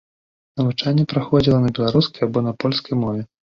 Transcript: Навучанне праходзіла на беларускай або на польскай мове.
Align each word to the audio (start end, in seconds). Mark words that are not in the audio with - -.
Навучанне 0.61 1.05
праходзіла 1.13 1.59
на 1.67 1.71
беларускай 1.81 2.21
або 2.31 2.45
на 2.49 2.57
польскай 2.67 3.01
мове. 3.07 3.21